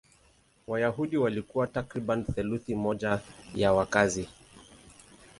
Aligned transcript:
Wayahudi 0.67 1.17
walikuwa 1.17 1.67
takriban 1.67 2.25
theluthi 2.25 2.75
moja 2.75 3.19
ya 3.55 3.73
wakazi. 3.73 4.29